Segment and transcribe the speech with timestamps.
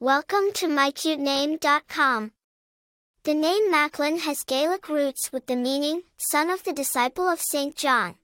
[0.00, 2.30] Welcome to mycutename.com.
[3.24, 7.74] The name Macklin has Gaelic roots with the meaning, son of the disciple of St.
[7.74, 8.14] John.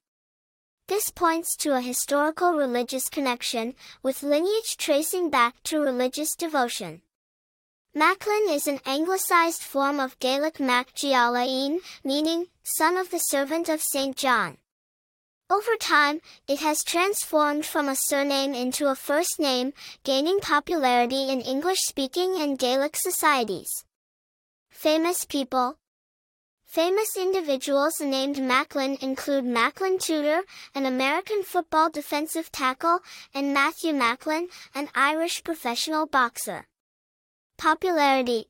[0.87, 3.75] This points to a historical religious connection,
[4.05, 7.03] with lineage tracing back to religious devotion.
[7.93, 13.83] Macklin is an anglicized form of Gaelic Mac Gialain, meaning, son of the servant of
[13.83, 14.17] St.
[14.17, 14.59] John.
[15.51, 21.43] Over time, it has transformed from a surname into a first name, gaining popularity in
[21.43, 23.85] English-speaking and Gaelic societies.
[24.71, 25.77] Famous people
[26.65, 30.43] Famous individuals named Macklin include Macklin Tudor,
[30.75, 33.01] an American football defensive tackle,
[33.35, 36.67] and Matthew Macklin, an Irish professional boxer.
[37.59, 38.47] Popularity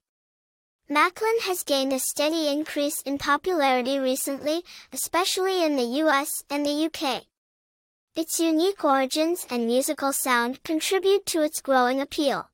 [0.88, 4.62] Macklin has gained a steady increase in popularity recently,
[4.92, 7.22] especially in the US and the UK.
[8.14, 12.50] Its unique origins and musical sound contribute to its growing appeal.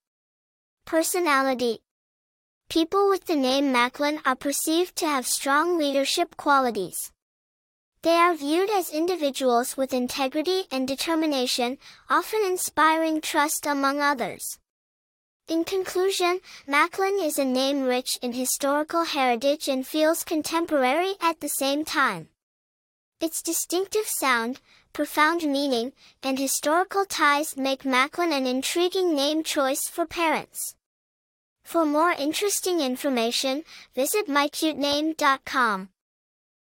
[0.85, 1.83] Personality
[2.69, 7.11] People with the name Macklin are perceived to have strong leadership qualities.
[8.03, 11.79] They are viewed as individuals with integrity and determination,
[12.09, 14.60] often inspiring trust among others.
[15.51, 21.49] In conclusion, Macklin is a name rich in historical heritage and feels contemporary at the
[21.49, 22.29] same time.
[23.21, 24.61] Its distinctive sound,
[24.93, 30.77] profound meaning, and historical ties make Macklin an intriguing name choice for parents.
[31.65, 35.89] For more interesting information, visit mycutename.com.